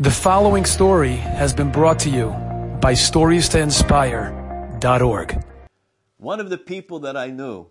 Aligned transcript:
The 0.00 0.12
following 0.12 0.64
story 0.64 1.16
has 1.16 1.52
been 1.52 1.72
brought 1.72 1.98
to 2.00 2.08
you 2.08 2.28
by 2.80 2.92
StoriesToInspire.org. 2.92 5.44
One 6.18 6.38
of 6.38 6.50
the 6.50 6.58
people 6.58 7.00
that 7.00 7.16
I 7.16 7.30
knew, 7.30 7.66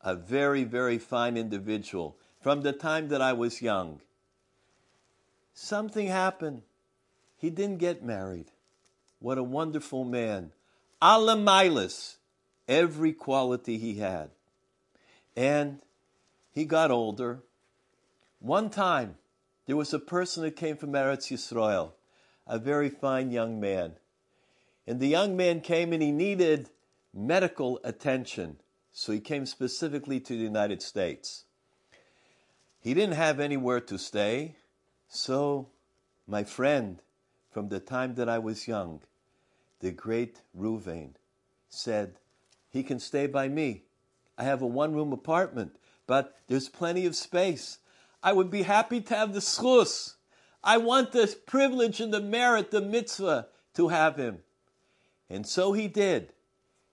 a 0.00 0.16
very, 0.16 0.64
very 0.64 0.98
fine 0.98 1.36
individual, 1.36 2.16
from 2.40 2.62
the 2.62 2.72
time 2.72 3.06
that 3.10 3.22
I 3.22 3.34
was 3.34 3.62
young, 3.62 4.00
something 5.54 6.08
happened. 6.08 6.62
He 7.36 7.50
didn't 7.50 7.78
get 7.78 8.02
married. 8.02 8.50
What 9.20 9.38
a 9.38 9.44
wonderful 9.44 10.04
man. 10.04 10.50
Alamilas, 11.00 12.16
every 12.66 13.12
quality 13.12 13.78
he 13.78 13.98
had. 13.98 14.30
And 15.36 15.82
he 16.50 16.64
got 16.64 16.90
older. 16.90 17.44
One 18.40 18.70
time, 18.70 19.18
there 19.70 19.76
was 19.76 19.94
a 19.94 20.00
person 20.00 20.42
that 20.42 20.56
came 20.56 20.76
from 20.76 20.94
Eretz 20.94 21.30
Yisrael, 21.30 21.92
a 22.44 22.58
very 22.58 22.88
fine 22.88 23.30
young 23.30 23.60
man. 23.60 23.92
And 24.84 24.98
the 24.98 25.06
young 25.06 25.36
man 25.36 25.60
came 25.60 25.92
and 25.92 26.02
he 26.02 26.10
needed 26.10 26.70
medical 27.14 27.78
attention. 27.84 28.56
So 28.90 29.12
he 29.12 29.20
came 29.20 29.46
specifically 29.46 30.18
to 30.18 30.32
the 30.32 30.42
United 30.42 30.82
States. 30.82 31.44
He 32.80 32.94
didn't 32.94 33.14
have 33.14 33.38
anywhere 33.38 33.78
to 33.82 33.96
stay. 33.96 34.56
So 35.06 35.68
my 36.26 36.42
friend, 36.42 37.00
from 37.52 37.68
the 37.68 37.78
time 37.78 38.16
that 38.16 38.28
I 38.28 38.40
was 38.40 38.66
young, 38.66 39.02
the 39.78 39.92
great 39.92 40.40
Ruvain, 40.58 41.10
said, 41.68 42.16
he 42.68 42.82
can 42.82 42.98
stay 42.98 43.28
by 43.28 43.46
me. 43.46 43.84
I 44.36 44.42
have 44.42 44.62
a 44.62 44.66
one 44.66 44.94
room 44.94 45.12
apartment, 45.12 45.76
but 46.08 46.40
there's 46.48 46.68
plenty 46.68 47.06
of 47.06 47.14
space. 47.14 47.78
I 48.22 48.32
would 48.32 48.50
be 48.50 48.62
happy 48.62 49.00
to 49.00 49.14
have 49.14 49.32
the 49.32 49.40
zchus. 49.40 50.14
I 50.62 50.76
want 50.76 51.12
the 51.12 51.34
privilege 51.46 52.00
and 52.00 52.12
the 52.12 52.20
merit, 52.20 52.70
the 52.70 52.80
mitzvah, 52.80 53.48
to 53.74 53.88
have 53.88 54.16
him. 54.16 54.40
And 55.28 55.46
so 55.46 55.72
he 55.72 55.88
did. 55.88 56.32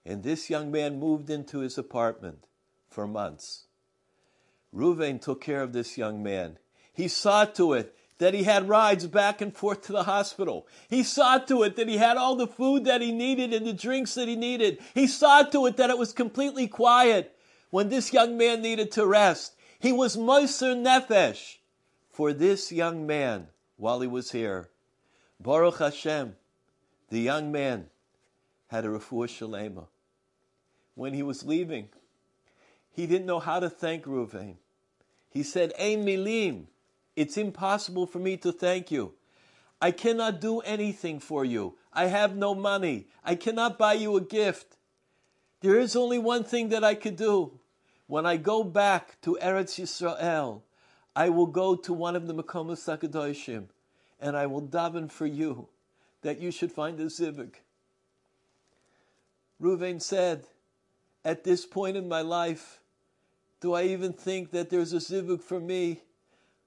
And 0.06 0.22
this 0.22 0.48
young 0.48 0.70
man 0.70 0.98
moved 0.98 1.28
into 1.28 1.58
his 1.58 1.76
apartment 1.76 2.44
for 2.88 3.06
months. 3.06 3.66
Ruvain 4.74 5.20
took 5.20 5.42
care 5.42 5.62
of 5.62 5.72
this 5.72 5.98
young 5.98 6.22
man. 6.22 6.58
He 6.92 7.08
saw 7.08 7.44
to 7.44 7.74
it 7.74 7.94
that 8.18 8.34
he 8.34 8.44
had 8.44 8.68
rides 8.68 9.06
back 9.06 9.40
and 9.40 9.54
forth 9.54 9.82
to 9.82 9.92
the 9.92 10.04
hospital. 10.04 10.66
He 10.88 11.02
saw 11.02 11.38
to 11.38 11.62
it 11.62 11.76
that 11.76 11.88
he 11.88 11.96
had 11.96 12.16
all 12.16 12.36
the 12.36 12.46
food 12.46 12.84
that 12.84 13.00
he 13.00 13.12
needed 13.12 13.52
and 13.52 13.66
the 13.66 13.72
drinks 13.72 14.14
that 14.14 14.28
he 14.28 14.36
needed. 14.36 14.78
He 14.94 15.06
saw 15.06 15.42
to 15.42 15.66
it 15.66 15.76
that 15.76 15.90
it 15.90 15.98
was 15.98 16.12
completely 16.12 16.66
quiet 16.66 17.36
when 17.70 17.88
this 17.88 18.12
young 18.12 18.36
man 18.36 18.62
needed 18.62 18.90
to 18.92 19.06
rest. 19.06 19.54
He 19.80 19.92
was 19.92 20.16
Moser 20.16 20.74
Nefesh 20.74 21.58
for 22.10 22.32
this 22.32 22.72
young 22.72 23.06
man 23.06 23.48
while 23.76 24.00
he 24.00 24.08
was 24.08 24.32
here. 24.32 24.70
Baruch 25.40 25.78
Hashem, 25.78 26.34
the 27.10 27.20
young 27.20 27.52
man 27.52 27.86
had 28.68 28.84
a 28.84 28.88
refuah 28.88 29.28
shalema. 29.28 29.86
When 30.96 31.14
he 31.14 31.22
was 31.22 31.44
leaving, 31.44 31.90
he 32.90 33.06
didn't 33.06 33.26
know 33.26 33.38
how 33.38 33.60
to 33.60 33.70
thank 33.70 34.04
Ruvain. 34.04 34.56
He 35.30 35.44
said, 35.44 35.72
Ein 35.78 36.04
milim, 36.04 36.64
it's 37.14 37.36
impossible 37.36 38.06
for 38.06 38.18
me 38.18 38.36
to 38.38 38.50
thank 38.50 38.90
you. 38.90 39.14
I 39.80 39.92
cannot 39.92 40.40
do 40.40 40.58
anything 40.60 41.20
for 41.20 41.44
you. 41.44 41.76
I 41.92 42.06
have 42.06 42.34
no 42.34 42.52
money. 42.52 43.06
I 43.24 43.36
cannot 43.36 43.78
buy 43.78 43.92
you 43.92 44.16
a 44.16 44.20
gift. 44.20 44.76
There 45.60 45.78
is 45.78 45.94
only 45.94 46.18
one 46.18 46.42
thing 46.42 46.70
that 46.70 46.82
I 46.82 46.94
could 46.96 47.14
do. 47.14 47.60
When 48.08 48.24
I 48.24 48.38
go 48.38 48.64
back 48.64 49.20
to 49.20 49.38
Eretz 49.42 49.78
Yisrael, 49.78 50.62
I 51.14 51.28
will 51.28 51.46
go 51.46 51.76
to 51.76 51.92
one 51.92 52.16
of 52.16 52.26
the 52.26 52.34
Makomos 52.34 52.88
Hakedoshim 52.88 53.66
and 54.18 54.34
I 54.34 54.46
will 54.46 54.62
daven 54.62 55.12
for 55.12 55.26
you 55.26 55.68
that 56.22 56.40
you 56.40 56.50
should 56.50 56.72
find 56.72 56.98
a 57.00 57.04
zivug. 57.04 57.54
Ruvain 59.62 60.00
said, 60.00 60.46
At 61.22 61.44
this 61.44 61.66
point 61.66 61.98
in 61.98 62.08
my 62.08 62.22
life, 62.22 62.80
do 63.60 63.74
I 63.74 63.82
even 63.82 64.14
think 64.14 64.52
that 64.52 64.70
there's 64.70 64.94
a 64.94 64.96
zivug 64.96 65.42
for 65.42 65.60
me? 65.60 66.00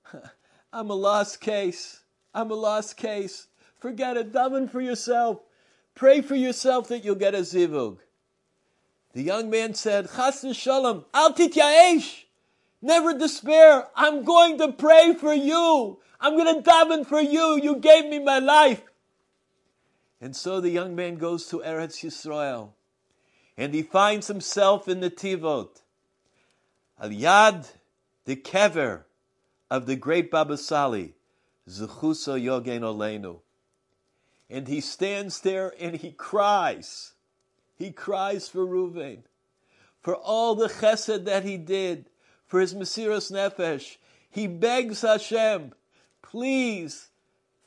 I'm 0.74 0.92
a 0.92 0.96
lost 0.96 1.42
case. 1.42 2.02
I'm 2.36 2.52
a 2.52 2.56
lost 2.56 2.98
case. 2.98 3.48
Forget 3.80 4.16
it. 4.16 4.32
Daven 4.32 4.70
for 4.70 4.80
yourself. 4.80 5.42
Pray 5.96 6.22
for 6.22 6.36
yourself 6.36 6.88
that 6.90 7.04
you'll 7.04 7.16
get 7.16 7.34
a 7.34 7.40
zivug. 7.40 7.98
The 9.14 9.24
young 9.24 9.50
man 9.50 9.74
said, 9.74 10.10
Chas 10.16 10.44
v'shalom, 10.44 11.06
al 11.14 11.34
tityaesh. 11.34 12.24
Never 12.82 13.18
despair. 13.18 13.88
I'm 13.96 14.24
going 14.24 14.58
to 14.58 14.72
pray 14.72 15.14
for 15.14 15.34
you. 15.34 16.00
I'm 16.20 16.38
going 16.38 16.64
to 16.64 16.70
daven 16.70 17.06
for 17.06 17.20
you. 17.20 17.60
You 17.62 17.76
gave 17.76 18.06
me 18.06 18.20
my 18.20 18.40
life. 18.40 18.82
And 20.22 20.36
so 20.36 20.62
the 20.62 20.70
young 20.70 20.96
man 20.96 21.16
goes 21.16 21.48
to 21.48 21.60
Eretz 21.60 22.04
Yisrael, 22.04 22.70
and 23.58 23.74
he 23.74 23.82
finds 23.82 24.28
himself 24.28 24.88
in 24.88 25.00
Netivot, 25.00 25.82
al 27.02 27.10
yad 27.10 27.68
the 28.26 28.36
kever 28.36 29.02
of 29.72 29.88
the 29.88 29.96
great 29.96 30.30
Baba 30.30 30.58
Sali, 30.58 31.16
Zechuso 31.68 32.40
Yogen 32.40 32.82
Olenu. 32.82 33.40
And 34.48 34.68
he 34.68 34.80
stands 34.80 35.42
there 35.42 35.74
and 35.80 35.96
he 35.96 36.12
cries. 36.12 37.14
He 37.82 37.90
cries 37.90 38.48
for 38.48 38.64
Ruvain, 38.64 39.24
for 40.02 40.16
all 40.16 40.54
the 40.54 40.68
chesed 40.68 41.26
that 41.26 41.44
he 41.44 41.58
did, 41.58 42.12
for 42.46 42.60
his 42.60 42.76
Mesiras 42.76 43.32
Nefesh. 43.32 43.98
He 44.30 44.46
begs 44.46 45.02
Hashem, 45.02 45.74
please 46.22 47.10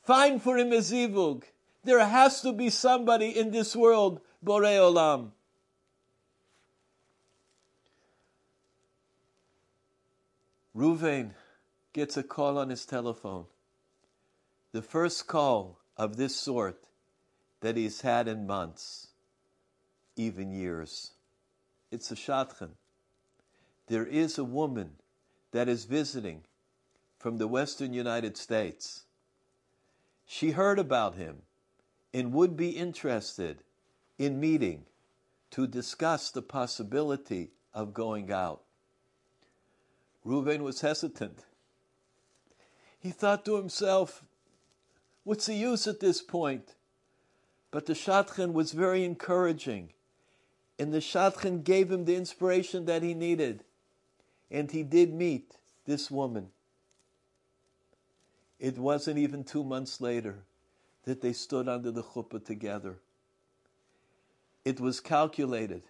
find 0.03 0.41
for 0.41 0.57
him 0.57 0.71
a 0.71 0.77
zivug. 0.77 1.43
There 1.83 1.99
has 1.99 2.39
to 2.43 2.53
be 2.53 2.69
somebody 2.69 3.37
in 3.37 3.51
this 3.51 3.75
world, 3.75 4.21
Borei 4.41 4.77
Olam. 4.77 5.31
Ruvain 10.73 11.31
gets 11.91 12.15
a 12.15 12.23
call 12.23 12.57
on 12.57 12.69
his 12.69 12.85
telephone. 12.85 13.47
The 14.71 14.81
first 14.81 15.27
call 15.27 15.81
of 15.97 16.15
this 16.15 16.37
sort 16.37 16.87
that 17.59 17.75
he's 17.75 17.99
had 17.99 18.29
in 18.29 18.47
months 18.47 19.09
even 20.15 20.51
years. 20.51 21.11
It's 21.91 22.11
a 22.11 22.15
shadchan. 22.15 22.71
There 23.87 24.05
is 24.05 24.37
a 24.37 24.43
woman 24.43 24.91
that 25.51 25.69
is 25.69 25.85
visiting 25.85 26.41
from 27.17 27.37
the 27.37 27.47
western 27.47 27.93
United 27.93 28.37
States. 28.37 29.03
She 30.25 30.51
heard 30.51 30.79
about 30.79 31.15
him 31.15 31.43
and 32.13 32.33
would 32.33 32.57
be 32.57 32.69
interested 32.69 33.63
in 34.17 34.39
meeting 34.39 34.85
to 35.51 35.67
discuss 35.67 36.31
the 36.31 36.41
possibility 36.41 37.51
of 37.73 37.93
going 37.93 38.31
out. 38.31 38.61
Reuven 40.25 40.61
was 40.61 40.81
hesitant. 40.81 41.45
He 42.99 43.11
thought 43.11 43.45
to 43.45 43.55
himself, 43.57 44.23
what's 45.23 45.45
the 45.45 45.53
use 45.53 45.85
at 45.87 45.99
this 45.99 46.21
point? 46.21 46.73
But 47.69 47.85
the 47.85 47.93
Shadchan 47.93 48.53
was 48.53 48.71
very 48.71 49.03
encouraging 49.03 49.91
and 50.77 50.93
the 50.93 50.99
Shadchan 50.99 51.63
gave 51.63 51.91
him 51.91 52.05
the 52.05 52.15
inspiration 52.15 52.85
that 52.85 53.01
he 53.01 53.13
needed. 53.13 53.63
And 54.51 54.71
he 54.71 54.83
did 54.83 55.13
meet 55.13 55.57
this 55.85 56.11
woman. 56.11 56.49
It 58.59 58.77
wasn't 58.77 59.17
even 59.17 59.43
two 59.43 59.63
months 59.63 60.01
later 60.01 60.43
that 61.03 61.21
they 61.21 61.33
stood 61.33 61.67
under 61.67 61.91
the 61.91 62.03
chuppah 62.03 62.43
together. 62.43 62.97
It 64.63 64.79
was 64.79 64.99
calculated 64.99 65.83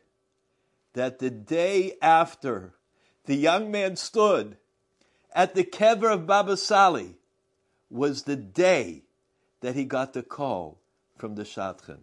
that 0.94 1.20
the 1.20 1.30
day 1.30 1.94
after 2.02 2.74
the 3.26 3.36
young 3.36 3.72
man 3.72 3.96
stood 3.96 4.58
at 5.34 5.56
the 5.56 5.64
kever 5.64 6.14
of 6.14 6.28
Baba 6.28 6.58
Sali 6.58 7.16
was 7.90 8.24
the 8.24 8.36
day 8.36 9.04
that 9.62 9.76
he 9.76 9.84
got 9.86 10.14
the 10.14 10.24
call 10.24 10.78
from 11.18 11.36
the 11.36 11.44
Shadchan 11.44 12.00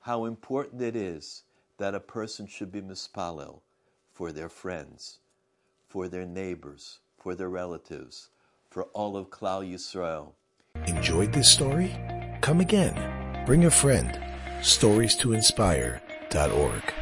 how 0.00 0.24
important 0.24 0.82
it 0.82 0.96
is 0.96 1.42
that 1.78 1.94
a 1.94 2.00
person 2.00 2.46
should 2.46 2.72
be 2.72 2.80
mispalel 2.80 3.60
for 4.12 4.32
their 4.32 4.48
friends, 4.48 5.18
for 5.88 6.08
their 6.08 6.26
neighbors, 6.26 7.00
for 7.18 7.34
their 7.34 7.48
relatives, 7.48 8.30
for 8.70 8.84
all 8.94 9.16
of 9.16 9.30
Klal 9.30 9.62
Yisrael. 9.70 10.32
Enjoyed 10.86 11.32
this 11.32 11.50
story? 11.50 11.94
Come 12.40 12.60
again. 12.60 13.44
Bring 13.46 13.64
a 13.64 13.70
friend. 13.70 14.18
Stories 14.62 15.14
to 15.16 15.32
inspire.org. 15.32 16.94